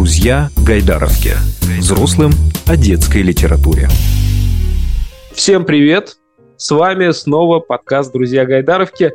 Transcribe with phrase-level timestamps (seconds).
[0.00, 1.32] Друзья Гайдаровки.
[1.78, 2.30] Взрослым
[2.66, 3.86] о детской литературе.
[5.34, 6.16] Всем привет!
[6.56, 9.12] С вами снова подкаст «Друзья Гайдаровки».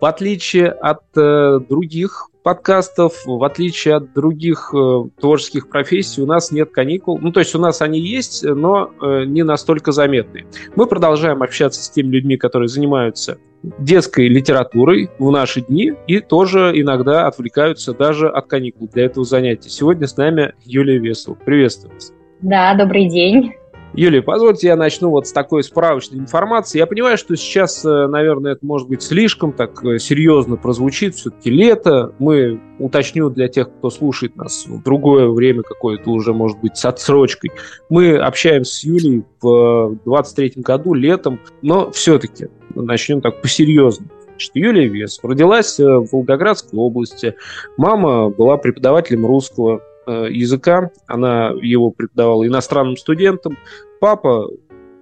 [0.00, 6.50] В отличие от э, других подкастов, в отличие от других э, творческих профессий, у нас
[6.50, 7.18] нет каникул.
[7.18, 10.46] Ну, то есть у нас они есть, но э, не настолько заметные.
[10.76, 13.38] Мы продолжаем общаться с теми людьми, которые занимаются
[13.78, 19.70] детской литературой в наши дни и тоже иногда отвлекаются даже от каникул для этого занятия.
[19.70, 21.36] Сегодня с нами Юлия Весова.
[21.36, 22.12] Приветствую вас.
[22.40, 23.54] Да, добрый день.
[23.94, 26.78] Юлия, позвольте я начну вот с такой справочной информации.
[26.78, 31.14] Я понимаю, что сейчас, э, наверное, это может быть слишком так э, серьезно прозвучит.
[31.14, 32.14] Все-таки лето.
[32.18, 36.84] Мы уточню для тех, кто слушает нас в другое время какое-то уже, может быть, с
[36.86, 37.50] отсрочкой.
[37.90, 44.10] Мы общаемся с Юлей в 23 году, летом, но все-таки начнем так по-серьезному.
[44.30, 47.34] Значит, Юлия Вес родилась э, в Волгоградской области.
[47.76, 50.90] Мама была преподавателем русского Э, языка.
[51.06, 53.56] Она его преподавала иностранным студентам.
[54.00, 54.48] Папа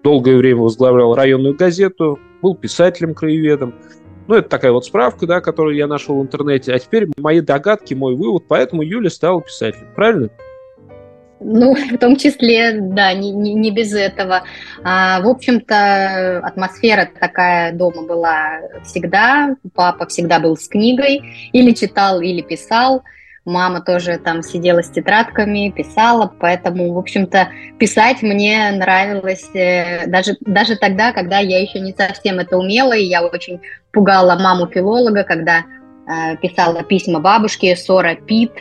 [0.02, 3.74] долгое время возглавлял районную газету, был писателем-краеведом.
[4.28, 6.72] Ну, это такая вот справка, да, которую я нашел в интернете.
[6.72, 8.44] А теперь мои догадки, мой вывод.
[8.46, 9.88] Поэтому Юля стала писателем.
[9.94, 10.30] Правильно?
[11.40, 14.42] Ну, в том числе, да, не, не, не без этого.
[14.84, 19.56] А, в общем-то, атмосфера такая дома была всегда.
[19.74, 23.02] Папа всегда был с книгой, или читал, или писал.
[23.50, 27.48] Мама тоже там сидела с тетрадками, писала, поэтому, в общем-то,
[27.78, 33.04] писать мне нравилось э, даже, даже тогда, когда я еще не совсем это умела, и
[33.04, 33.60] я очень
[33.92, 35.64] пугала маму филолога, когда
[36.06, 38.52] э, писала письма бабушке, Сора Пит,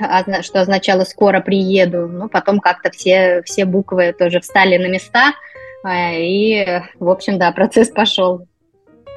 [0.42, 2.08] что означало «скоро приеду».
[2.08, 5.34] Ну, потом как-то все, все буквы тоже встали на места,
[5.86, 8.48] э, и, в общем, да, процесс пошел.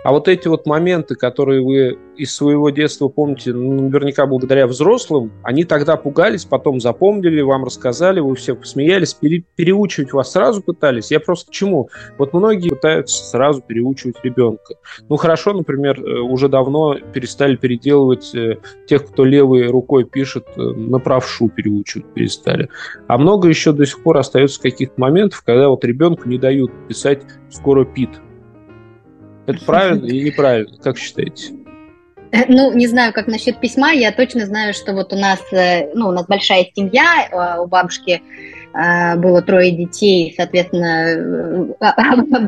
[0.05, 5.33] А вот эти вот моменты, которые вы из своего детства помните, ну, наверняка благодаря взрослым,
[5.42, 11.11] они тогда пугались, потом запомнили, вам рассказали, вы все посмеялись, пере, переучивать вас сразу пытались.
[11.11, 11.89] Я просто к чему?
[12.19, 14.75] Вот многие пытаются сразу переучивать ребенка.
[15.09, 20.60] Ну хорошо, например, э, уже давно перестали переделывать э, тех, кто левой рукой пишет, э,
[20.60, 22.69] на правшу переучивать перестали.
[23.06, 27.22] А много еще до сих пор остается каких-то моментов, когда вот ребенку не дают писать
[27.50, 28.10] «скоро пит»,
[29.47, 30.76] это правильно или неправильно?
[30.78, 31.53] Как считаете?
[32.32, 33.92] Э, ну, не знаю, как насчет письма.
[33.92, 37.66] Я точно знаю, что вот у нас, э, ну, у нас большая семья, э, у
[37.66, 38.22] бабушки
[38.75, 41.69] было трое детей, соответственно,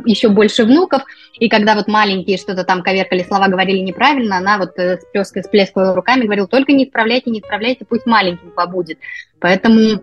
[0.07, 1.03] еще больше внуков.
[1.39, 5.05] И когда вот маленькие что-то там коверкали, слова говорили неправильно, она вот с
[5.51, 8.97] плеской руками говорила, только не исправляйте, не исправляйте, пусть маленьким побудет.
[9.39, 10.01] Поэтому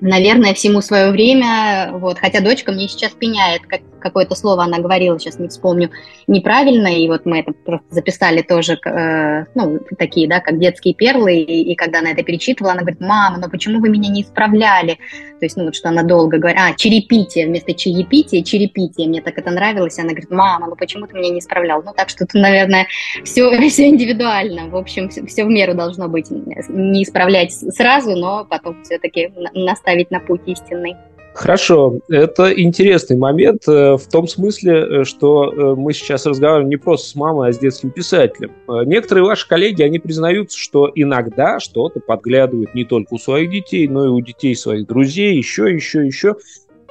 [0.00, 5.18] наверное, всему свое время, вот, хотя дочка мне сейчас пеняет, как какое-то слово она говорила,
[5.18, 5.90] сейчас не вспомню,
[6.26, 11.36] неправильно, и вот мы это просто записали тоже, э, ну, такие, да, как детские перлы,
[11.36, 14.98] и, и когда она это перечитывала, она говорит, мама, ну почему вы меня не исправляли?
[15.40, 19.36] То есть, ну, вот что она долго говорит, а, черепите, вместо чаепития, черепитие, мне так
[19.38, 21.82] это нравилось, она говорит, мама, ну почему ты меня не исправлял?
[21.82, 22.86] Ну, так что тут, наверное,
[23.24, 28.44] все, все индивидуально, в общем, все, все в меру должно быть, не исправлять сразу, но
[28.44, 30.96] потом все-таки наставить наставить на путь истинный.
[31.34, 36.76] Хорошо, это интересный момент э, в том смысле, э, что э, мы сейчас разговариваем не
[36.76, 38.50] просто с мамой, а с детским писателем.
[38.66, 44.06] Некоторые ваши коллеги, они признаются, что иногда что-то подглядывают не только у своих детей, но
[44.06, 46.34] и у детей своих друзей, еще, еще, еще.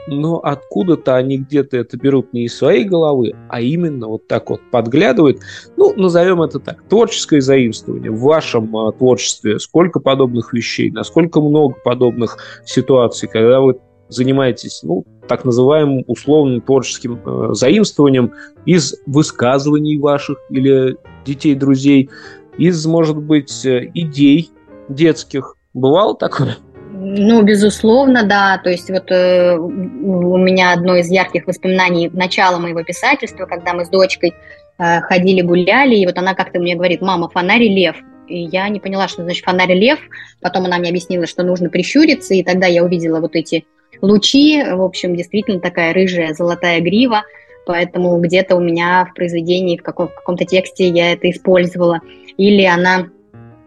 [0.07, 4.62] Но откуда-то они где-то это берут не из своей головы, а именно вот так вот
[4.72, 5.40] подглядывают.
[5.75, 8.12] Ну, назовем это так, творческое заимствование.
[8.12, 13.79] В вашем творчестве сколько подобных вещей, насколько много подобных ситуаций, когда вы
[14.09, 18.31] занимаетесь, ну, так называемым условным творческим э, заимствованием
[18.66, 22.09] из высказываний ваших или детей, друзей,
[22.57, 24.50] из, может быть, э, идей
[24.89, 25.56] детских.
[25.74, 26.57] Бывало такое?
[26.99, 28.59] Ну, безусловно, да.
[28.63, 33.85] То есть вот э, у меня одно из ярких воспоминаний начала моего писательства, когда мы
[33.85, 34.33] с дочкой
[34.79, 37.97] э, ходили, гуляли, и вот она как-то мне говорит, мама, фонарь лев.
[38.27, 39.99] И я не поняла, что значит фонарь лев.
[40.41, 43.65] Потом она мне объяснила, что нужно прищуриться, и тогда я увидела вот эти
[44.01, 47.23] лучи, в общем, действительно такая рыжая золотая грива,
[47.65, 52.00] поэтому где-то у меня в произведении, в каком-то тексте я это использовала.
[52.38, 53.07] Или она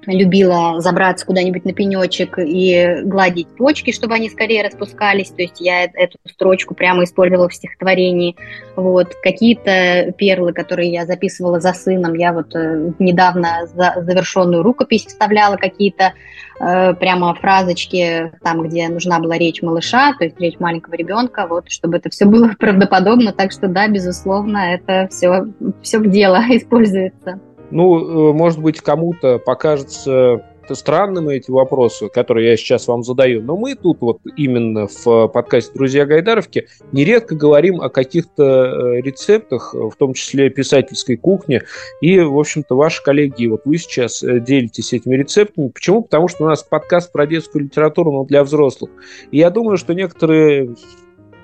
[0.06, 5.28] любила забраться куда-нибудь на пенечек и гладить почки, чтобы они скорее распускались.
[5.30, 8.36] То есть я эту строчку прямо использовала в стихотворении.
[8.76, 9.14] Вот.
[9.22, 15.56] Какие-то перлы, которые я записывала за сыном, я вот э, недавно за завершенную рукопись вставляла
[15.56, 16.14] какие-то
[16.60, 21.70] э, прямо фразочки там, где нужна была речь малыша, то есть речь маленького ребенка, вот,
[21.70, 23.32] чтобы это все было правдоподобно.
[23.32, 25.46] Так что да, безусловно, это все,
[25.82, 27.40] все в дело используется.
[27.70, 30.44] Ну, э, может быть, кому-то покажется
[30.74, 35.72] странными эти вопросы, которые я сейчас вам задаю, но мы тут вот именно в подкасте
[35.74, 41.62] «Друзья Гайдаровки» нередко говорим о каких-то э, рецептах, в том числе писательской кухне,
[42.00, 45.68] и, в общем-то, ваши коллеги, вот вы сейчас э, делитесь этими рецептами.
[45.68, 46.02] Почему?
[46.02, 48.90] Потому что у нас подкаст про детскую литературу, но для взрослых.
[49.30, 50.74] И я думаю, что некоторые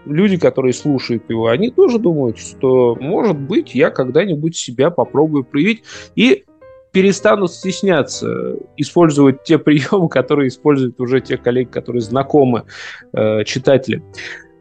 [0.06, 5.82] люди, которые слушают его, они тоже думают, что, может быть, я когда-нибудь себя попробую проявить.
[6.14, 6.44] И
[6.92, 12.64] перестанут стесняться использовать те приемы, которые используют уже те коллеги, которые знакомы
[13.12, 14.02] э, читателям.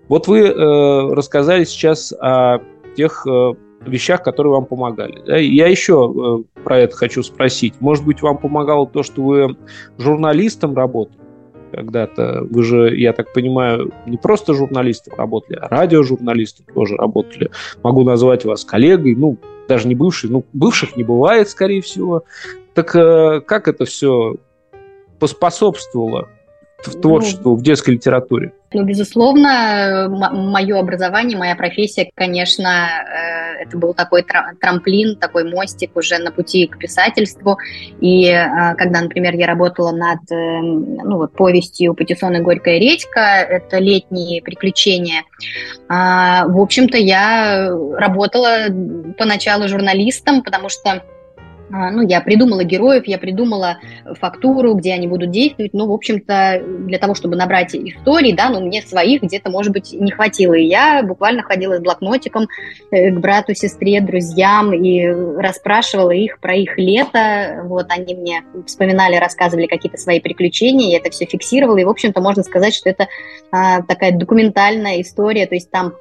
[0.10, 2.60] Вот вы э, рассказали сейчас о
[2.98, 3.54] тех э,
[3.86, 5.22] вещах, которые вам помогали.
[5.42, 7.76] Я еще э, про это хочу спросить.
[7.80, 9.58] Может быть, вам помогало то, что вы
[9.98, 11.25] журналистом работали?
[11.76, 12.46] Когда-то.
[12.50, 17.52] Вы же, я так понимаю, не просто журналистом работали, а радиожурналистом тоже работали.
[17.84, 19.38] Могу назвать вас коллегой, ну,
[19.68, 22.24] даже не бывший, ну, бывших не бывает, скорее всего.
[22.74, 24.36] Так э, как это все
[25.20, 26.30] поспособствовало
[26.84, 28.54] в творчеству, ну, в детской литературе?
[28.76, 34.26] Ну, безусловно, мое образование, моя профессия, конечно, э, это был такой
[34.60, 37.58] трамплин, такой мостик уже на пути к писательству.
[38.02, 43.22] И э, когда, например, я работала над э, ну, вот, повестью «Патиссон и горькая редька»,
[43.22, 45.24] это летние приключения,
[45.88, 48.66] а, в общем-то, я работала
[49.18, 51.02] поначалу журналистом, потому что
[51.70, 53.78] ну, я придумала героев, я придумала
[54.20, 58.62] фактуру, где они будут действовать, ну, в общем-то, для того, чтобы набрать истории, да, ну,
[58.62, 62.48] мне своих где-то, может быть, не хватило, и я буквально ходила с блокнотиком
[62.92, 69.16] э, к брату, сестре, друзьям и расспрашивала их про их лето, вот, они мне вспоминали,
[69.16, 73.08] рассказывали какие-то свои приключения, я это все фиксировала, и, в общем-то, можно сказать, что это
[73.52, 75.94] а, такая документальная история, то есть там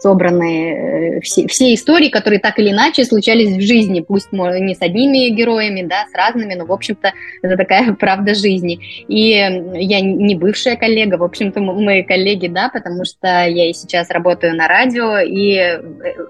[0.00, 4.82] собраны э, все, все истории, которые так или иначе случались в жизни, пусть не с
[4.82, 7.12] одними героями, да, с разными, но, в общем-то,
[7.42, 8.80] это такая правда жизни.
[9.08, 14.10] И я не бывшая коллега, в общем-то, мы коллеги, да, потому что я и сейчас
[14.10, 15.80] работаю на радио, и э,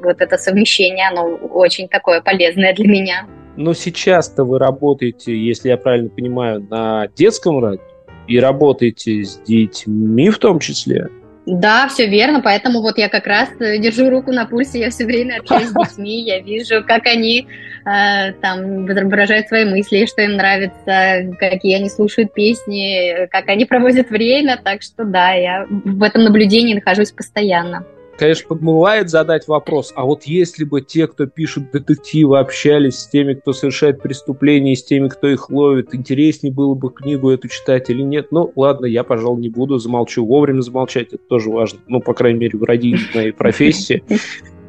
[0.02, 3.26] вот это совмещение, оно очень такое полезное для меня.
[3.56, 7.82] Но сейчас-то вы работаете, если я правильно понимаю, на детском радио
[8.26, 11.08] и работаете с детьми в том числе?
[11.46, 15.04] Да, все верно, поэтому вот я как раз э, держу руку на пульсе, я все
[15.04, 17.46] время общаюсь с детьми, я вижу, как они
[17.84, 24.08] э, там выражают свои мысли, что им нравится, какие они слушают песни, как они проводят
[24.08, 27.84] время, так что да, я в этом наблюдении нахожусь постоянно
[28.18, 33.34] конечно, подмывает задать вопрос, а вот если бы те, кто пишут детективы, общались с теми,
[33.34, 38.02] кто совершает преступления, с теми, кто их ловит, интереснее было бы книгу эту читать или
[38.02, 38.28] нет?
[38.30, 40.24] Ну, ладно, я, пожалуй, не буду, замолчу.
[40.24, 41.80] Вовремя замолчать, это тоже важно.
[41.88, 44.02] Ну, по крайней мере, в родительной профессии.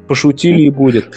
[0.08, 1.10] Пошутили и будет.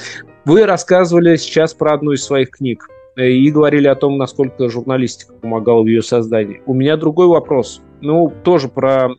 [0.46, 5.84] Вы рассказывали сейчас про одну из своих книг и говорили о том, насколько журналистика помогала
[5.84, 6.62] в ее создании.
[6.66, 7.82] У меня другой вопрос.
[8.02, 9.10] Ну, тоже про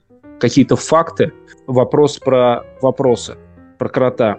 [0.40, 1.32] какие-то факты,
[1.66, 3.36] вопрос про вопросы,
[3.78, 4.38] про крота.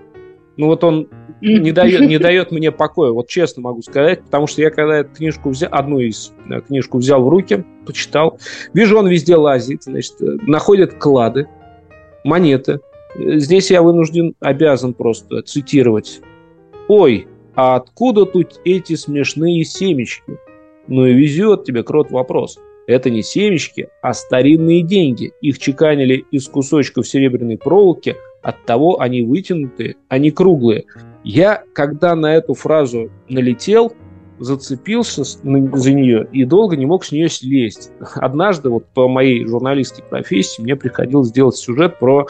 [0.58, 1.08] Ну вот он
[1.42, 5.16] не дает, не дает мне покоя, вот честно могу сказать, потому что я когда эту
[5.16, 8.38] книжку взял, одну из да, книжку взял в руки, почитал,
[8.74, 11.48] вижу, он везде лазит, значит, находит клады,
[12.24, 12.82] монеты.
[13.18, 16.22] Здесь я вынужден, обязан просто цитировать.
[16.88, 20.38] Ой, а откуда тут эти смешные семечки?
[20.88, 22.58] Ну и везет тебе, крот, вопрос.
[22.88, 25.34] Это не семечки, а старинные деньги.
[25.42, 30.86] Их чеканили из кусочков серебряной проволоки, оттого они вытянутые, а не круглые.
[31.24, 33.94] Я, когда на эту фразу налетел,
[34.40, 37.92] зацепился за нее и долго не мог с нее слезть.
[38.16, 42.28] Однажды вот по моей журналистской профессии мне приходилось сделать сюжет про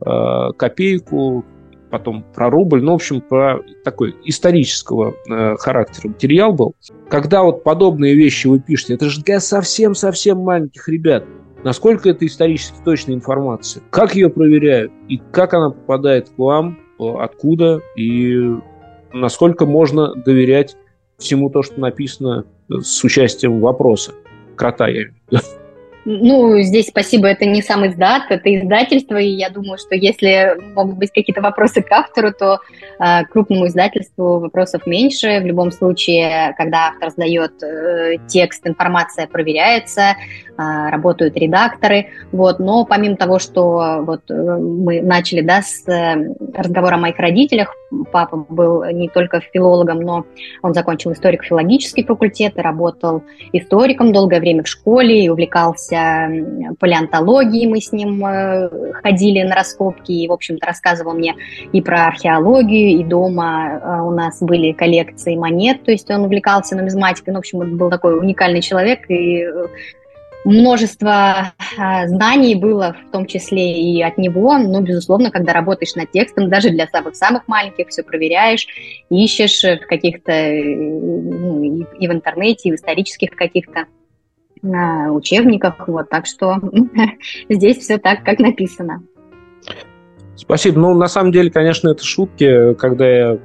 [0.00, 1.44] э, копейку,
[1.90, 6.74] потом про рубль, ну, в общем, про такой исторического э, характера материал был.
[7.08, 11.24] Когда вот подобные вещи вы пишете, это же для совсем-совсем маленьких ребят.
[11.62, 13.82] Насколько это исторически точная информация?
[13.90, 14.92] Как ее проверяют?
[15.08, 16.78] И как она попадает к вам?
[16.98, 17.80] Откуда?
[17.96, 18.54] И
[19.12, 20.76] насколько можно доверять
[21.18, 24.12] всему то, что написано с участием вопроса?
[24.56, 25.14] Крота, я имею.
[26.04, 30.96] Ну, здесь спасибо, это не сам издат, это издательство, и я думаю, что если могут
[30.96, 32.60] быть какие-то вопросы к автору, то
[32.98, 35.40] э, крупному издательству вопросов меньше.
[35.40, 42.08] В любом случае, когда автор сдает э, текст, информация проверяется, э, работают редакторы.
[42.32, 42.60] Вот.
[42.60, 47.74] Но помимо того, что вот, э, мы начали да, с э, разговора о моих родителях,
[48.12, 50.24] папа был не только филологом, но
[50.62, 56.30] он закончил историко-филологический факультет работал историком долгое время в школе и увлекался
[56.78, 57.68] палеонтологией.
[57.68, 61.34] Мы с ним э, ходили на раскопки и, в общем-то, рассказывал мне
[61.72, 66.76] и про археологию, и дома э, у нас были коллекции монет, то есть он увлекался
[66.76, 67.32] нумизматикой.
[67.32, 69.66] Ну, в общем, он был такой уникальный человек, и э,
[70.44, 74.58] множество э, знаний было, в том числе и от него.
[74.58, 78.66] Но, безусловно, когда работаешь над текстом, даже для самых-самых маленьких, все проверяешь,
[79.10, 83.86] ищешь в каких-то, ну, и, в интернете, и в исторических каких-то
[84.62, 85.88] э, учебниках.
[85.88, 86.56] Вот, так что
[87.48, 89.02] здесь все так, как написано.
[90.36, 90.80] Спасибо.
[90.80, 93.38] Ну, на самом деле, конечно, это шутки, когда я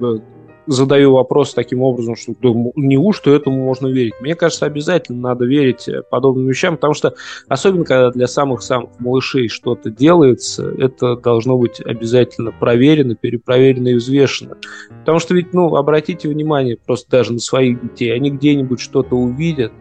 [0.68, 2.34] задаю вопрос таким образом, что
[2.76, 4.14] неужто этому можно верить?
[4.20, 7.16] Мне кажется, обязательно надо верить подобным вещам, потому что,
[7.48, 14.58] особенно когда для самых-самых малышей что-то делается, это должно быть обязательно проверено, перепроверено и взвешено.
[15.00, 19.72] Потому что ведь, ну, обратите внимание просто даже на своих детей, они где-нибудь что-то увидят,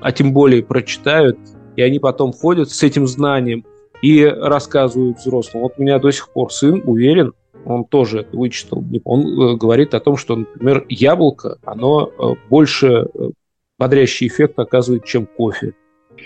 [0.00, 1.38] а тем более прочитают,
[1.76, 3.64] и они потом ходят с этим знанием
[4.02, 5.62] и рассказывают взрослым.
[5.62, 7.32] Вот у меня до сих пор сын уверен,
[7.64, 13.30] он тоже вычитал, он э, говорит о том, что, например, яблоко, оно э, больше э,
[13.78, 15.74] бодрящий эффект оказывает, чем кофе.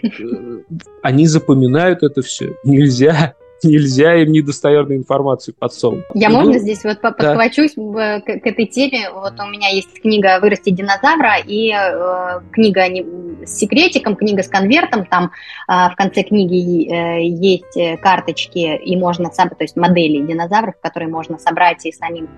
[1.03, 2.55] Они запоминают это все.
[2.65, 6.05] Нельзя нельзя им недостоверную информацию подсовывать.
[6.15, 8.21] Я, можно ну, здесь вот подхвачусь да.
[8.21, 9.11] к, к этой теме?
[9.11, 13.05] Вот у меня есть книга «Вырастить динозавра» и э, книга не,
[13.45, 15.07] с секретиком, книга с конвертом.
[15.07, 15.33] Там
[15.69, 21.09] э, в конце книги э, есть э, карточки и можно, то есть модели динозавров, которые
[21.09, 22.29] можно собрать и самим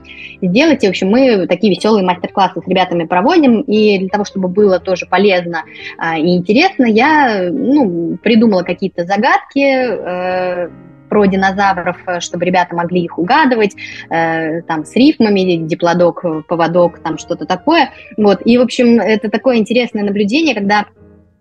[0.41, 0.85] сделать.
[0.85, 3.63] И, в общем, мы такие веселые мастер-классы с ребятами проводим.
[3.63, 5.65] И для того, чтобы было тоже полезно
[5.99, 10.71] э, и интересно, я ну, придумала какие-то загадки, э,
[11.09, 13.75] про динозавров, э, чтобы ребята могли их угадывать,
[14.11, 17.91] э, там, с рифмами, диплодок, поводок, там, что-то такое.
[18.17, 20.87] Вот, и, в общем, это такое интересное наблюдение, когда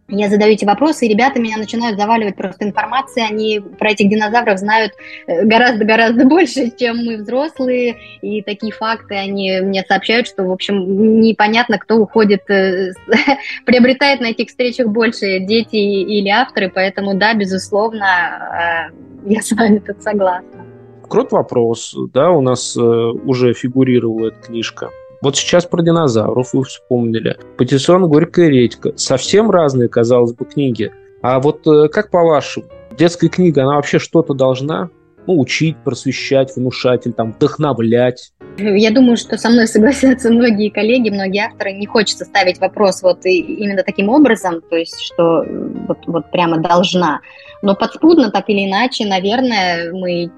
[0.09, 3.25] я задаю эти вопросы, и ребята меня начинают заваливать просто информацией.
[3.29, 4.93] Они про этих динозавров знают
[5.27, 7.97] э, гораздо-гораздо больше, чем мы взрослые.
[8.21, 12.45] И такие факты они мне сообщают, что, в общем, непонятно, кто уходит,
[13.65, 16.71] приобретает на этих встречах больше, дети или авторы.
[16.73, 18.91] Поэтому, да, безусловно,
[19.25, 20.65] я с вами тут согласна.
[21.09, 24.89] Крот вопрос, да, у нас э, уже фигурировала эта книжка.
[25.27, 27.36] Вот сейчас про динозавров вы вспомнили.
[27.57, 28.93] Патиссон «Горькая редька».
[28.96, 30.93] Совсем разные, казалось бы, книги.
[31.22, 32.67] А вот э, как по-вашему,
[32.98, 34.89] детская книга, она вообще что-то должна
[35.27, 38.31] ну, учить, просвещать, внушать или там вдохновлять?
[38.57, 41.74] Я думаю, что со мной согласятся многие коллеги, многие авторы.
[41.74, 45.43] Не хочется ставить вопрос вот именно таким образом, то есть, что
[45.89, 47.19] вот, вот прямо должна.
[47.67, 50.31] Но подспудно, так или иначе, наверное, мы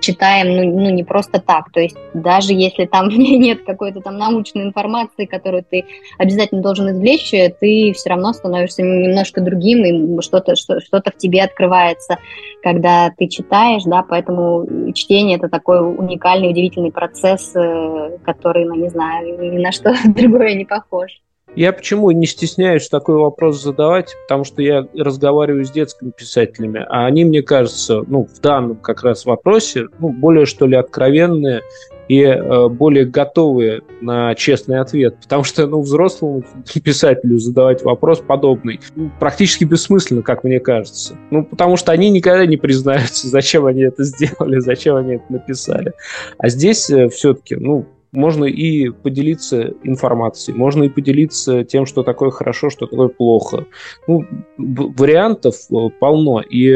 [0.00, 1.72] читаем ну, ну не просто так.
[1.72, 5.84] То есть даже если там нет какой-то там научной информации, которую ты
[6.16, 11.42] обязательно должен извлечь, ты все равно становишься немножко другим, и что-то что, что-то в тебе
[11.42, 12.18] открывается,
[12.62, 18.90] когда ты читаешь, да, поэтому чтение– это такой уникальный, удивительный процесс, э, который, ну, не
[18.90, 21.10] знаю, ни на что другое не похож.
[21.56, 27.06] Я почему не стесняюсь такой вопрос задавать, потому что я разговариваю с детскими писателями, а
[27.06, 31.62] они, мне кажется, ну, в данном как раз вопросе, ну, более, что ли, откровенные
[32.08, 35.16] и э, более готовые на честный ответ.
[35.22, 36.44] Потому что, ну, взрослому
[36.84, 41.16] писателю задавать вопрос подобный ну, практически бессмысленно, как мне кажется.
[41.30, 45.94] Ну, потому что они никогда не признаются, зачем они это сделали, зачем они это написали.
[46.38, 52.30] А здесь э, все-таки, ну, можно и поделиться информацией, можно и поделиться тем, что такое
[52.30, 53.66] хорошо, что такое плохо.
[54.06, 54.24] Ну,
[54.58, 56.40] вариантов э, полно.
[56.40, 56.72] И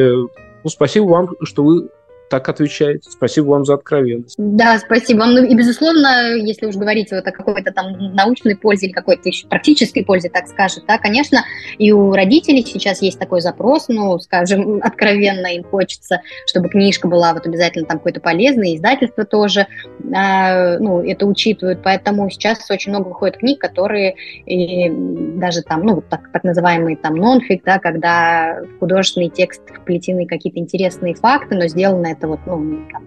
[0.62, 1.88] ну, спасибо вам, что вы
[2.30, 3.10] так отвечаете.
[3.10, 4.36] Спасибо вам за откровенность.
[4.38, 5.34] Да, спасибо вам.
[5.34, 9.48] Ну и, безусловно, если уж говорить вот о какой-то там научной пользе или какой-то еще
[9.48, 11.44] практической пользе, так скажем, да, конечно,
[11.76, 17.34] и у родителей сейчас есть такой запрос, ну, скажем, откровенно им хочется, чтобы книжка была
[17.34, 19.66] вот обязательно там какой-то полезной, издательство тоже,
[20.00, 24.14] э, ну, это учитывают, поэтому сейчас очень много выходит книг, которые
[24.46, 30.60] и даже там, ну, так, так называемый там нонфик, да, когда художественный текст вплетены какие-то
[30.60, 33.04] интересные факты, но сделано это вот, ну, там,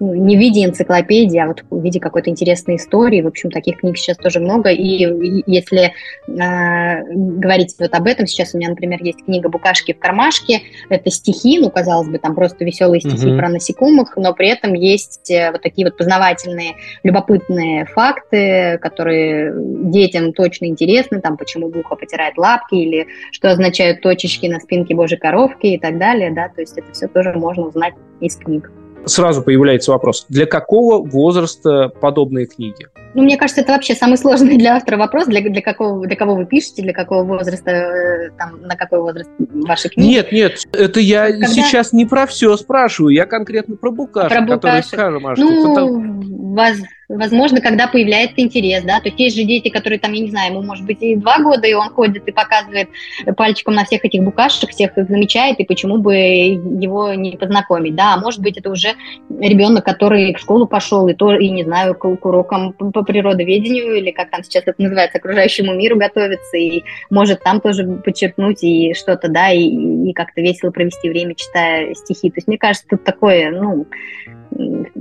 [0.00, 3.20] ну, не в виде энциклопедии, а вот в виде какой-то интересной истории.
[3.20, 4.70] В общем, таких книг сейчас тоже много.
[4.70, 5.92] И если
[6.26, 10.62] э, говорить вот об этом, сейчас у меня, например, есть книга «Букашки в кармашке».
[10.88, 13.38] Это стихи, ну, казалось бы, там просто веселые стихи mm-hmm.
[13.38, 20.32] про насекомых, но при этом есть э, вот такие вот познавательные, любопытные факты, которые детям
[20.32, 25.66] точно интересны, там, почему муха потирает лапки или что означают точечки на спинке божьей коровки
[25.66, 28.70] и так далее, да, то есть это все тоже можно узнать из книг.
[29.06, 32.86] Сразу появляется вопрос, для какого возраста подобные книги?
[33.14, 36.34] Ну, мне кажется, это вообще самый сложный для автора вопрос, для, для, какого, для кого
[36.36, 40.08] вы пишете, для какого возраста, э, там, на какой возраст ваши книги.
[40.08, 41.46] Нет, нет, это я Когда...
[41.46, 44.90] сейчас не про все спрашиваю, я конкретно про Букашек, про Букашек.
[44.90, 49.98] который скажем, Ну, воз, возможно, когда появляется интерес, да, то есть есть же дети, которые
[49.98, 52.88] там, я не знаю, ему может быть и два года, и он ходит и показывает
[53.36, 58.14] пальчиком на всех этих букашек, всех их замечает, и почему бы его не познакомить, да,
[58.14, 58.94] а может быть это уже
[59.40, 63.94] ребенок, который в школу пошел, и то, и не знаю, к, к урокам по природоведению,
[63.94, 68.92] или как там сейчас это называется, окружающему миру готовится, и может там тоже подчеркнуть и
[68.92, 72.30] что-то, да, и, и как-то весело провести время, читая стихи.
[72.30, 73.86] То есть, мне кажется, тут такое, ну,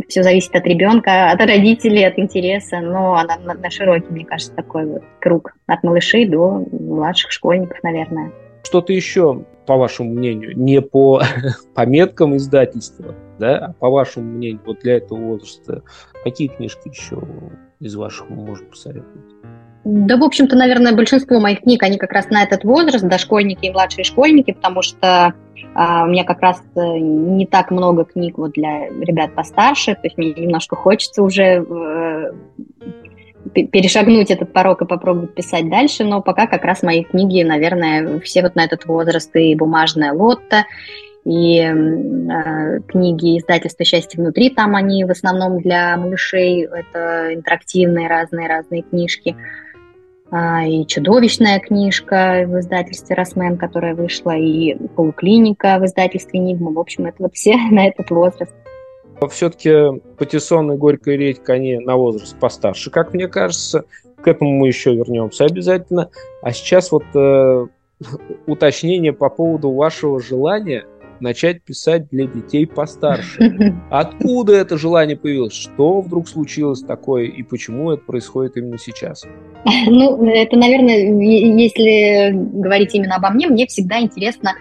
[0.08, 4.54] все зависит от ребенка, от родителей, от интереса, но она на, на широкий, мне кажется,
[4.54, 8.32] такой вот круг от малышей до младших школьников, наверное.
[8.64, 11.22] Что-то еще, по вашему мнению, не по
[11.76, 15.84] пометкам издательства, да, а по вашему мнению, вот для этого возраста,
[16.24, 17.22] какие книжки еще
[17.80, 19.34] из ваших можно посоветовать?
[19.86, 23.72] Да, в общем-то, наверное, большинство моих книг, они как раз на этот возраст, дошкольники и
[23.72, 25.34] младшие школьники, потому что
[25.74, 30.02] а, у меня как раз э, не так много книг вот для ребят постарше, то
[30.04, 32.32] есть мне немножко хочется уже э,
[33.54, 38.42] перешагнуть этот порог и попробовать писать дальше, но пока как раз мои книги, наверное, все
[38.42, 40.66] вот на этот возраст, и «Бумажная лотта»,
[41.26, 48.84] и э, книги издательства «Счастье внутри», там они в основном для малышей, это интерактивные разные-разные
[48.84, 49.36] книжки.
[50.32, 56.72] А, и чудовищная книжка в издательстве «Росмен», которая вышла, и полуклиника в издательстве «Нигма».
[56.72, 58.54] В общем, это вот все на этот возраст.
[59.30, 63.84] Все-таки Патиссон и Горькая редька, они на возраст постарше, как мне кажется.
[64.24, 66.10] К этому мы еще вернемся обязательно.
[66.42, 67.66] А сейчас вот э,
[68.48, 70.86] уточнение по поводу вашего желания–
[71.22, 73.76] начать писать для детей постарше.
[73.90, 75.54] Откуда это желание появилось?
[75.54, 79.26] Что вдруг случилось такое и почему это происходит именно сейчас?
[79.88, 84.54] Ну, это, наверное, если говорить именно обо мне, мне всегда интересно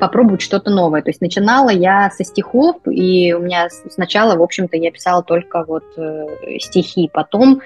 [0.00, 1.02] попробовать что-то новое.
[1.02, 5.64] То есть начинала я со стихов, и у меня сначала, в общем-то, я писала только
[5.64, 6.26] вот э,
[6.58, 7.08] стихи.
[7.12, 7.60] Потом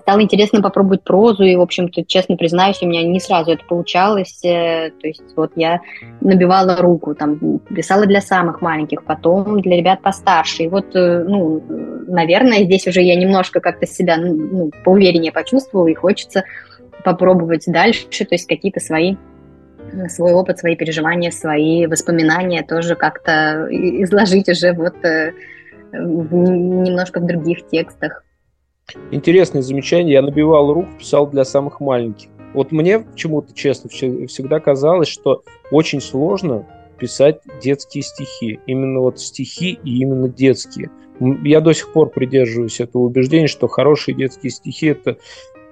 [0.00, 4.42] стало интересно попробовать прозу, и, в общем-то, честно признаюсь, у меня не сразу это получалось.
[4.44, 5.80] Э, то есть вот я
[6.20, 10.62] набивала руку, там, писала для самых маленьких, потом для ребят постарше.
[10.62, 11.62] И вот, э, ну,
[12.06, 16.44] наверное, здесь уже я немножко как-то себя ну, поувереннее почувствовала, и хочется
[17.04, 19.16] попробовать дальше, то есть какие-то свои
[20.08, 25.32] свой опыт, свои переживания, свои воспоминания тоже как-то изложить уже вот э,
[25.92, 28.24] немножко в других текстах.
[29.10, 30.14] Интересное замечание.
[30.14, 32.28] Я набивал руку, писал для самых маленьких.
[32.54, 36.66] Вот мне почему-то, честно, всегда казалось, что очень сложно
[36.98, 38.60] писать детские стихи.
[38.66, 40.90] Именно вот стихи и именно детские.
[41.44, 45.16] Я до сих пор придерживаюсь этого убеждения, что хорошие детские стихи– это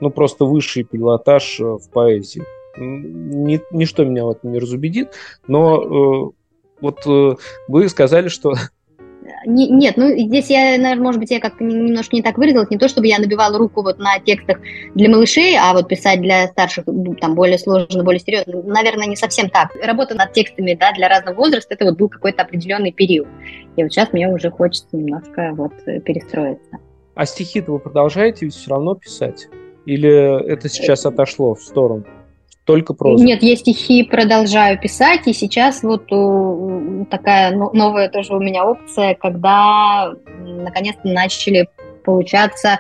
[0.01, 2.43] ну, просто высший пилотаж э, в поэзии
[2.77, 5.15] ни, ничто меня вот не разубедит,
[5.47, 6.31] но э,
[6.81, 7.37] вот э,
[7.69, 8.55] вы сказали, что
[9.47, 12.71] не, нет, ну здесь я, наверное, может быть, я как-то немножко не так выразилась.
[12.71, 14.59] Не то, чтобы я набивала руку вот на текстах
[14.95, 16.85] для малышей, а вот писать для старших
[17.21, 18.63] там более сложно, более серьезно.
[18.63, 19.71] Наверное, не совсем так.
[19.83, 23.29] Работа над текстами да, для разного возраста, это вот был какой-то определенный период.
[23.77, 25.73] И вот сейчас мне уже хочется немножко вот
[26.05, 26.79] перестроиться.
[27.15, 29.49] А стихи-то вы продолжаете ведь все равно писать?
[29.87, 32.05] Или это сейчас отошло в сторону?
[32.71, 33.25] Только проза?
[33.25, 36.07] Нет, я стихи продолжаю писать, и сейчас вот
[37.11, 40.13] такая новая тоже у меня опция, когда
[40.45, 41.69] наконец-то начали
[42.05, 42.79] получаться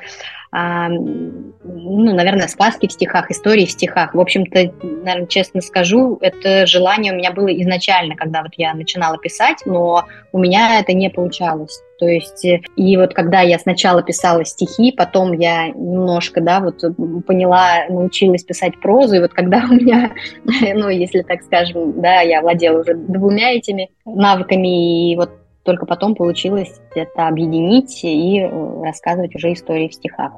[0.52, 4.14] ну, наверное, сказки в стихах, истории в стихах.
[4.14, 9.16] В общем-то, наверное, честно скажу, это желание у меня было изначально, когда вот я начинала
[9.18, 11.80] писать, но у меня это не получалось.
[12.00, 16.80] То есть, и вот когда я сначала писала стихи, потом я немножко, да, вот
[17.26, 20.10] поняла, научилась писать прозу, и вот когда у меня,
[20.74, 25.30] ну, если так скажем, да, я владела уже двумя этими навыками, и вот
[25.62, 30.32] только потом получилось это объединить и э, рассказывать уже истории в стихах.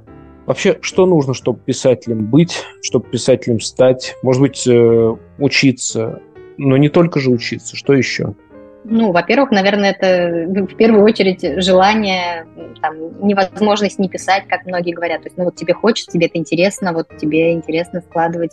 [0.47, 4.17] Вообще, что нужно, чтобы писателем быть, чтобы писателем стать?
[4.23, 6.21] Может быть, э, учиться,
[6.57, 8.35] но не только же учиться, что еще?
[8.85, 12.47] Ну, во-первых, наверное, это в первую очередь желание,
[12.81, 15.23] там, невозможность не писать, как многие говорят.
[15.23, 18.51] То есть, ну вот тебе хочется, тебе это интересно, вот тебе интересно складывать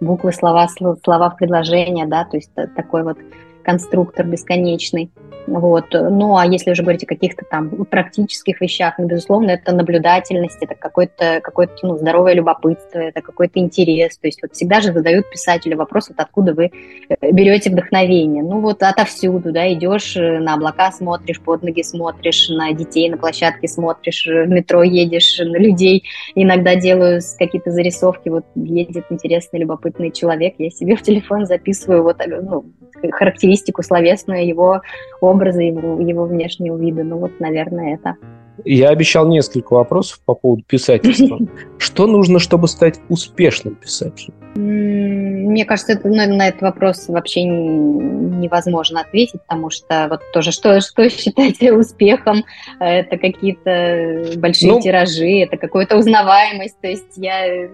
[0.00, 3.18] буквы, слова, слова в предложения, да, то есть такой вот
[3.62, 5.12] конструктор бесконечный.
[5.50, 5.86] Вот.
[5.92, 10.76] Ну, а если уже говорить о каких-то там практических вещах, ну, безусловно, это наблюдательность, это
[10.76, 14.16] какое-то какое ну, здоровое любопытство, это какой-то интерес.
[14.18, 16.70] То есть вот всегда же задают писателю вопрос, вот откуда вы
[17.08, 18.44] э, берете вдохновение.
[18.44, 23.16] Ну, вот отовсюду, да, идешь э, на облака смотришь, под ноги смотришь, на детей на
[23.16, 26.04] площадке смотришь, в метро едешь, на людей.
[26.36, 32.18] Иногда делаю какие-то зарисовки, вот едет интересный, любопытный человек, я себе в телефон записываю вот
[32.24, 32.66] ну,
[33.10, 34.82] характеристику словесную его
[35.20, 37.02] образа, его, его внешнего вида.
[37.04, 38.16] Ну вот, наверное, это.
[38.64, 41.38] Я обещал несколько вопросов по поводу писательства.
[41.78, 44.34] Что нужно, чтобы стать успешным писателем?
[44.54, 50.80] Мне кажется, это, ну, на этот вопрос вообще невозможно ответить, потому что вот тоже что,
[50.80, 52.44] что считать успехом,
[52.78, 56.80] это какие-то большие ну, тиражи, это какая-то узнаваемость.
[56.80, 57.68] То есть я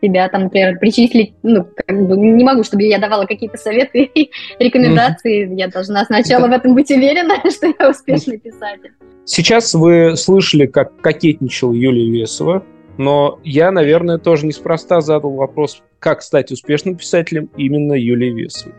[0.00, 4.30] себя там, например, причислить, ну, как бы не могу, чтобы я давала какие-то советы и
[4.58, 5.46] рекомендации.
[5.46, 5.56] Mm-hmm.
[5.56, 6.56] Я должна сначала да.
[6.56, 8.92] в этом быть уверена, что я успешный писатель.
[9.24, 12.64] Сейчас вы слышали, как кокетничал Юлия Весова,
[12.96, 18.74] но я, наверное, тоже неспроста задал вопрос, как стать успешным писателем именно Юлии Весовой.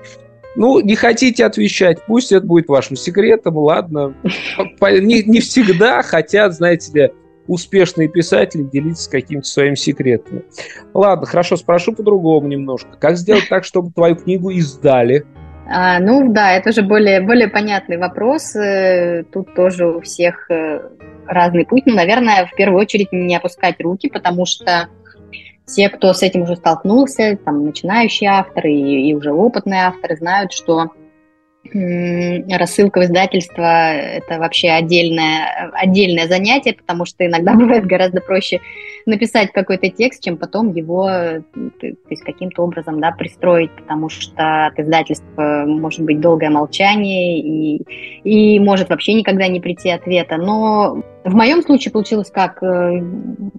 [0.56, 4.16] Ну, не хотите отвечать, пусть это будет вашим секретом, ладно.
[4.82, 7.12] Не, не всегда хотят, знаете ли,
[7.50, 10.44] успешные писатели делиться какими-то своими секретами.
[10.94, 12.96] Ладно, хорошо, спрошу по-другому немножко.
[13.00, 15.26] Как сделать так, чтобы твою книгу издали?
[15.68, 18.56] А, ну да, это уже более, более понятный вопрос.
[18.56, 20.82] Э, тут тоже у всех э,
[21.28, 21.86] разный путь.
[21.86, 24.88] Но, наверное, в первую очередь не опускать руки, потому что
[25.66, 30.52] те, кто с этим уже столкнулся, там, начинающие авторы и, и уже опытные авторы, знают,
[30.52, 30.92] что
[31.66, 38.62] рассылка в издательство– это вообще отдельное, отдельное занятие, потому что иногда бывает гораздо проще
[39.06, 44.80] написать какой-то текст, чем потом его то есть каким-то образом да, пристроить, потому что от
[44.80, 47.84] издательства может быть долгое молчание и,
[48.24, 50.38] и может вообще никогда не прийти ответа.
[50.38, 53.02] Но в моем случае получилось как, э,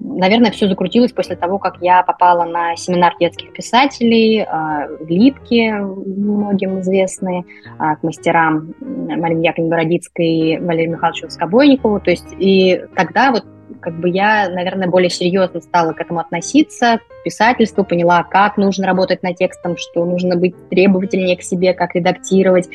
[0.01, 5.75] наверное, все закрутилось после того, как я попала на семинар детских писателей а, в Липке,
[5.75, 7.45] многим известные,
[7.79, 12.01] к мастерам Марине Яковлевне Бородицкой и Валерию Михайловичу Скобойникову.
[12.01, 13.45] То есть и тогда вот
[13.81, 18.87] как бы я, наверное, более серьезно стала к этому относиться, к писательству, поняла, как нужно
[18.87, 22.69] работать над текстом, что нужно быть требовательнее к себе, как редактировать.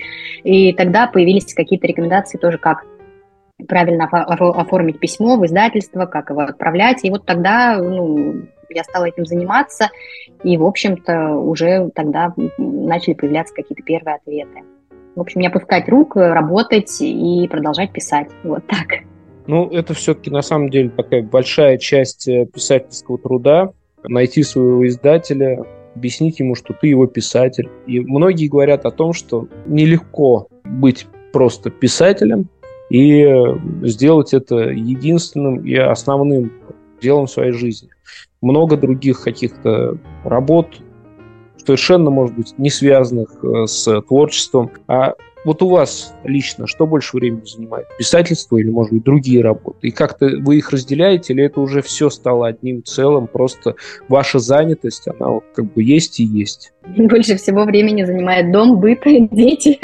[0.44, 2.86] И тогда появились какие-то рекомендации тоже, как
[3.68, 7.04] правильно оформить письмо в издательство, как его отправлять.
[7.04, 9.90] И вот тогда ну, я стала этим заниматься,
[10.44, 14.64] и, в общем-то, уже тогда начали появляться какие-то первые ответы.
[15.16, 18.28] В общем, не опускать рук, работать и продолжать писать.
[18.44, 19.06] Вот так.
[19.48, 23.72] Ну, это все-таки на самом деле такая большая часть э, писательского труда.
[24.04, 25.64] Найти своего издателя,
[25.96, 27.70] объяснить ему, что ты его писатель.
[27.88, 32.50] И многие говорят о том, что нелегко быть просто писателем
[32.90, 33.44] и э,
[33.84, 36.52] сделать это единственным и основным
[37.02, 37.90] делом своей жизни.
[38.42, 40.68] Много других каких-то работ,
[41.58, 45.14] совершенно, может быть, не связанных э, с творчеством, а
[45.46, 47.88] вот у вас лично что больше времени занимает?
[47.98, 49.88] Писательство или, может быть, другие работы?
[49.88, 53.76] И как-то вы их разделяете, или это уже все стало одним целым, просто
[54.08, 56.74] ваша занятость, она вот как бы есть и есть?
[56.98, 59.80] Больше всего времени занимает дом, быт, дети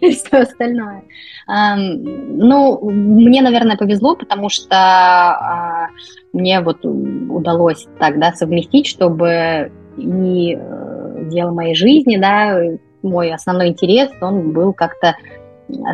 [0.00, 1.02] и все остальное.
[1.48, 5.88] Ну, мне, наверное, повезло, потому что а,
[6.32, 12.60] мне вот удалось тогда совместить, чтобы и э, дело моей жизни, да,
[13.02, 15.16] мой основной интерес, он был как-то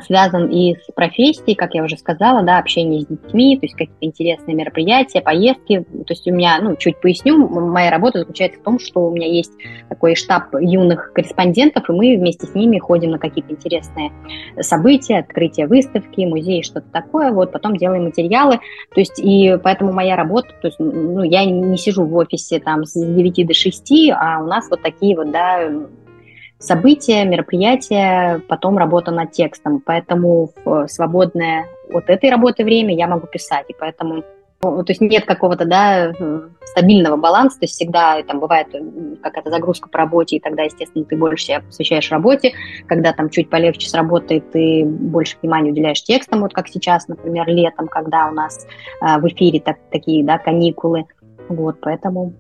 [0.05, 4.05] связан и с профессией, как я уже сказала, да, общение с детьми, то есть какие-то
[4.05, 5.81] интересные мероприятия, поездки.
[5.81, 9.27] То есть у меня, ну, чуть поясню, моя работа заключается в том, что у меня
[9.27, 9.53] есть
[9.88, 14.12] такой штаб юных корреспондентов, и мы вместе с ними ходим на какие-то интересные
[14.61, 18.61] события, открытия выставки, музеи, что-то такое, вот, потом делаем материалы.
[18.95, 22.85] То есть и поэтому моя работа, то есть, ну, я не сижу в офисе там
[22.85, 25.69] с 9 до 6, а у нас вот такие вот, да,
[26.59, 29.83] события, мероприятия, потом работа над текстом.
[29.85, 33.66] Поэтому в свободное от этой работы время я могу писать.
[33.69, 34.25] И поэтому
[34.62, 36.12] ну, то есть нет какого-то, да,
[36.64, 38.69] стабильного баланса, то есть всегда там бывает
[39.23, 42.53] какая-то загрузка по работе, и тогда, естественно, ты больше себя посвящаешь работе,
[42.87, 47.47] когда там чуть полегче с работой, ты больше внимания уделяешь текстам, вот как сейчас, например,
[47.49, 48.66] летом, когда у нас
[49.03, 51.05] э, в эфире так, такие, да, каникулы,
[51.49, 52.33] вот, поэтому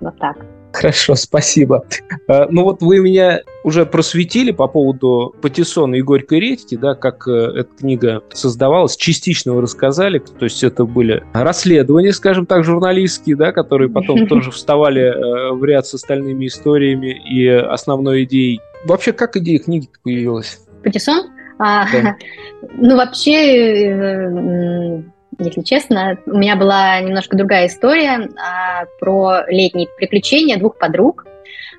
[0.00, 0.36] вот так.
[0.72, 1.84] Хорошо, спасибо.
[2.28, 7.26] А, ну вот вы меня уже просветили по поводу Патиссона и Горькой редьки, да, как
[7.26, 13.36] э, эта книга создавалась, частично вы рассказали, то есть это были расследования, скажем так, журналистские,
[13.36, 18.60] да, которые потом тоже вставали э, в ряд с остальными историями и основной идеей.
[18.84, 20.60] Вообще, как идея книги появилась?
[20.84, 21.30] Патиссон?
[21.58, 21.86] А,
[22.78, 25.02] Ну, вообще, э,
[25.38, 31.26] если честно, у меня была немножко другая история а, про летние приключения двух подруг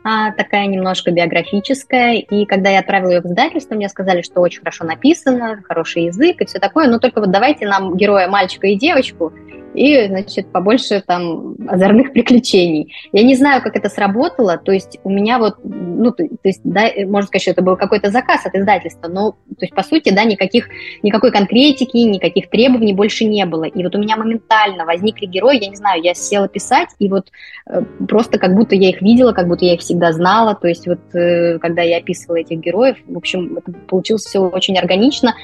[0.03, 2.15] а, такая немножко биографическая.
[2.15, 6.41] И когда я отправила ее в издательство, мне сказали, что очень хорошо написано, хороший язык
[6.41, 6.87] и все такое.
[6.87, 9.33] Но только вот давайте нам героя мальчика и девочку,
[9.77, 12.93] и, значит, побольше там озорных приключений.
[13.11, 16.89] Я не знаю, как это сработало, то есть у меня вот, ну, то, есть, да,
[17.05, 20.23] можно сказать, что это был какой-то заказ от издательства, но, то есть, по сути, да,
[20.23, 20.67] никаких,
[21.03, 23.65] никакой конкретики, никаких требований больше не было.
[23.65, 27.27] И вот у меня моментально возникли герои, я не знаю, я села писать, и вот
[27.69, 30.87] э, просто как будто я их видела, как будто я их всегда знала, то есть
[30.87, 35.35] вот э, когда я описывала этих героев, в общем, это получилось все очень органично,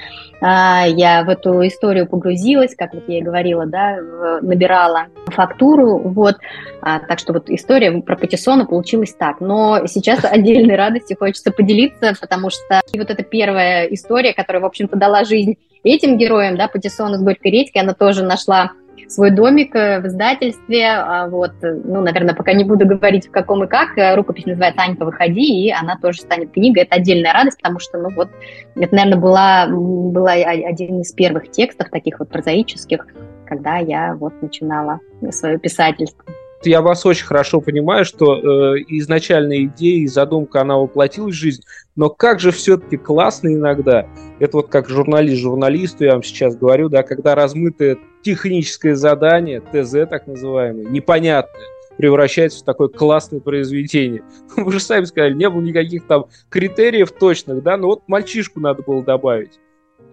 [0.42, 0.46] э,
[0.96, 3.98] я в эту историю погрузилась, как вот я и говорила, да,
[4.42, 6.36] набирала фактуру, вот,
[6.82, 9.40] а, так что вот история про Патиссона получилась так.
[9.40, 14.98] Но сейчас отдельной радости хочется поделиться, потому что вот эта первая история, которая, в общем-то,
[14.98, 18.72] дала жизнь этим героям, да, Патиссона с Горькой редьки, она тоже нашла
[19.14, 20.88] свой домик э, в издательстве.
[20.88, 23.98] А вот, ну, наверное, пока не буду говорить в каком и как.
[23.98, 26.84] Э, рукопись называется «Анька, выходи», и она тоже станет книгой.
[26.84, 28.30] Это отдельная радость, потому что, ну, вот,
[28.76, 33.06] это, наверное, была, была один из первых текстов таких вот прозаических,
[33.46, 35.00] когда я вот начинала
[35.32, 36.24] свое писательство.
[36.66, 41.62] Я вас очень хорошо понимаю, что э, изначальная идея и задумка, она воплотилась в жизнь,
[41.96, 44.08] но как же все-таки классно иногда,
[44.40, 50.10] это вот как журналист журналисту, я вам сейчас говорю, да, когда размытое техническое задание, ТЗ
[50.10, 51.66] так называемое, непонятное,
[51.98, 54.24] превращается в такое классное произведение.
[54.56, 58.84] Вы же сами сказали, не было никаких там критериев точных, да, но вот мальчишку надо
[58.84, 59.60] было добавить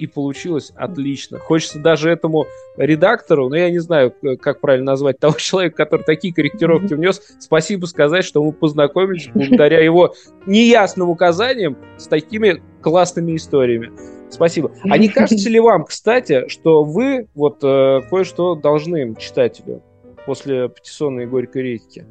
[0.01, 1.39] и получилось отлично.
[1.39, 6.33] Хочется даже этому редактору, ну я не знаю, как правильно назвать того человека, который такие
[6.33, 10.15] корректировки внес, спасибо сказать, что мы познакомились благодаря его
[10.47, 13.93] неясным указаниям с такими классными историями.
[14.31, 14.73] Спасибо.
[14.85, 19.83] А не кажется ли вам, кстати, что вы вот э, кое-что должны читателю
[20.25, 22.07] после патиссонной горькой редьки?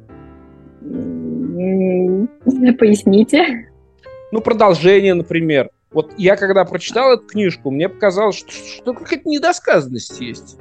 [2.78, 3.70] Поясните.
[4.32, 5.70] Ну, продолжение, например.
[5.92, 10.56] Вот я когда прочитал эту книжку, мне показалось, что, что какая-то недосказанность есть.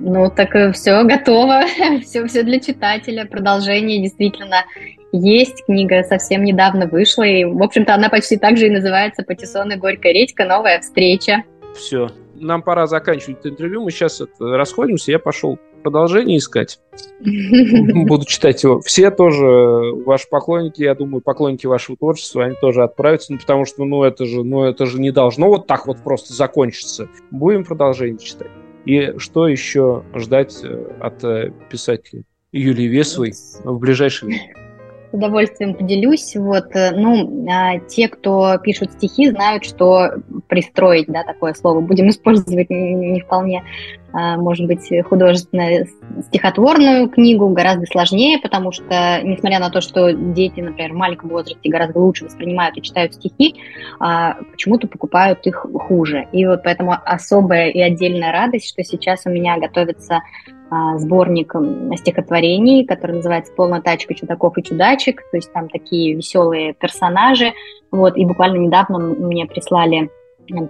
[0.00, 1.62] Ну, так э, все готово,
[2.02, 3.26] все, все для читателя.
[3.26, 4.64] Продолжение действительно
[5.12, 5.64] есть.
[5.66, 9.76] Книга совсем недавно вышла, и, в общем-то, она почти так же и называется «Патиссон и
[9.76, 10.44] горькая редька.
[10.44, 11.44] Новая встреча».
[11.74, 13.82] Все, нам пора заканчивать это интервью.
[13.82, 16.80] Мы сейчас это, расходимся, я пошел продолжение искать.
[17.20, 18.80] Буду читать его.
[18.80, 19.46] Все тоже
[20.04, 24.26] ваши поклонники, я думаю, поклонники вашего творчества, они тоже отправятся, ну, потому что, ну, это
[24.26, 27.08] же, ну, это же не должно вот так вот просто закончиться.
[27.30, 28.50] Будем продолжение читать.
[28.84, 34.65] И что еще ждать э, от э, писателя Юлии Весовой в ближайшее время?
[35.10, 36.34] С удовольствием поделюсь.
[36.36, 40.14] Вот, э, ну, а, те, кто пишут стихи, знают, что
[40.48, 43.62] пристроить, да, такое слово будем использовать не вполне
[44.12, 45.88] а, может быть, художественную
[46.28, 51.68] стихотворную книгу гораздо сложнее, потому что, несмотря на то, что дети, например, в маленьком возрасте
[51.68, 53.56] гораздо лучше воспринимают и читают стихи,
[54.00, 56.28] а, почему-то покупают их хуже.
[56.32, 60.20] И вот поэтому особая и отдельная радость, что сейчас у меня готовится
[60.96, 61.54] сборник
[61.96, 67.52] стихотворений, который называется «Полная тачка чудаков и чудачек», то есть там такие веселые персонажи.
[67.90, 70.10] Вот, и буквально недавно мне прислали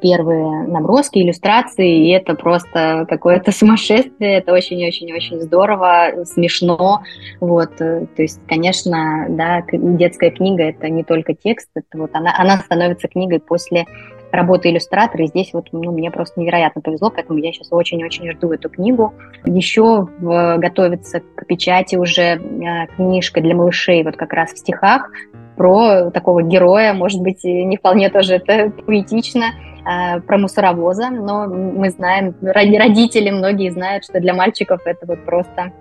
[0.01, 7.03] первые наброски, иллюстрации, и это просто какое-то сумасшествие, это очень-очень-очень здорово, смешно,
[7.41, 12.59] вот, то есть, конечно, да, детская книга– это не только текст, это вот она, она
[12.59, 13.87] становится книгой после
[14.33, 18.53] работы иллюстратора, и здесь вот ну, мне просто невероятно повезло, поэтому я сейчас очень-очень жду
[18.53, 19.15] эту книгу.
[19.45, 25.11] Еще в, готовится к печати уже э, книжка для малышей, вот как раз в стихах,
[25.57, 29.47] про такого героя, может быть, не вполне тоже это поэтично,
[29.85, 35.73] э, про мусоровоза, но мы знаем, родители многие знают, что для мальчиков это вот просто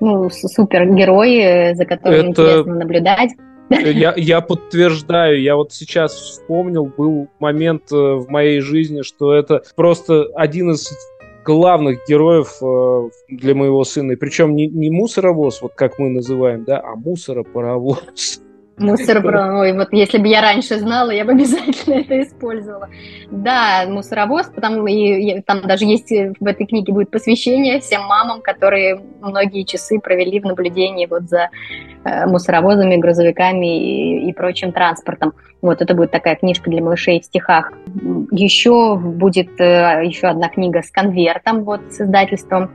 [0.00, 2.28] ну, супергерой, э, за которым это...
[2.28, 3.30] интересно наблюдать.
[3.70, 9.62] Я, я подтверждаю, я вот сейчас вспомнил, был момент э, в моей жизни, что это
[9.74, 10.88] просто один из
[11.44, 12.56] главных героев
[13.28, 14.16] для моего сына.
[14.16, 18.40] Причем не, не мусоровоз, вот как мы называем, да, а мусоропаровоз.
[18.78, 19.60] Мусоропровод.
[19.60, 22.88] Ой, вот если бы я раньше знала, я бы обязательно это использовала.
[23.30, 28.42] Да, мусоровоз, потому и там даже есть э, в этой книге будет посвящение всем мамам,
[28.42, 31.48] которые многие часы провели в наблюдении вот за
[32.04, 35.32] э, мусоровозами, грузовиками и, и прочим транспортом.
[35.62, 37.72] Вот это будет такая книжка для малышей в стихах.
[38.30, 42.70] Еще будет э, еще одна книга с конвертом, вот с издательством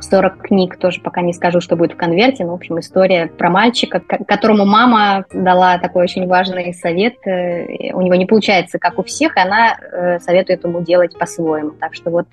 [0.00, 3.50] 40 книг, тоже пока не скажу, что будет в конверте, но, в общем, история про
[3.50, 7.14] мальчика, которому мама дала такой очень важный совет.
[7.26, 11.70] Э, у него не получается, как у всех, и она э, советует ему делать по-своему.
[11.72, 12.26] Так что вот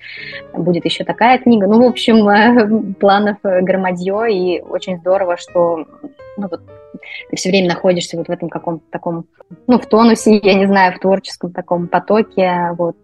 [0.52, 1.66] будет еще такая книга.
[1.66, 5.86] Ну, в общем, планов громадье, и очень здорово, что
[6.36, 6.60] ну, вот,
[7.30, 9.26] ты все время находишься вот в этом каком-то таком,
[9.66, 12.96] ну, в тонусе, я не знаю, в творческом таком потоке, вот,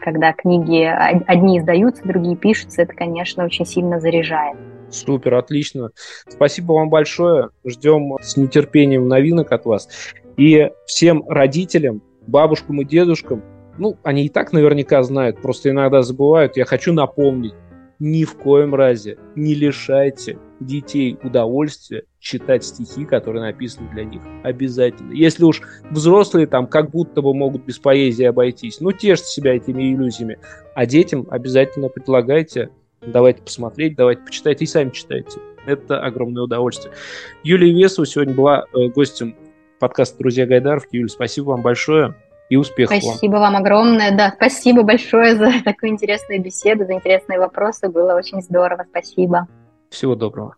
[0.00, 0.84] когда книги
[1.26, 4.56] одни издаются, другие пишутся, это, конечно, очень сильно заряжает.
[4.90, 5.90] Супер, отлично.
[6.28, 7.50] Спасибо вам большое.
[7.64, 9.88] Ждем с нетерпением новинок от вас.
[10.36, 13.42] И всем родителям, бабушкам и дедушкам,
[13.78, 16.56] ну, они и так наверняка знают, просто иногда забывают.
[16.56, 17.54] Я хочу напомнить,
[17.98, 24.22] ни в коем разе не лишайте детей удовольствия читать стихи, которые написаны для них.
[24.42, 25.12] Обязательно.
[25.12, 29.92] Если уж взрослые там как будто бы могут без поэзии обойтись, ну тешьте себя этими
[29.92, 30.38] иллюзиями.
[30.74, 35.38] А детям обязательно предлагайте, давайте посмотреть, давайте почитать и сами читайте.
[35.66, 36.94] Это огромное удовольствие.
[37.42, 39.34] Юлия Весова сегодня была э, гостем
[39.78, 40.96] подкаста «Друзья Гайдаровки».
[40.96, 42.14] Юля, спасибо вам большое
[42.50, 43.54] и успехов Спасибо вам.
[43.54, 44.16] вам огромное.
[44.16, 47.88] Да, спасибо большое за такую интересную беседу, за интересные вопросы.
[47.88, 48.84] Было очень здорово.
[48.90, 49.48] Спасибо.
[49.94, 50.56] Всего доброго.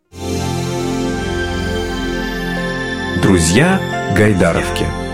[3.22, 3.79] Друзья
[4.16, 5.06] Гайдаровки.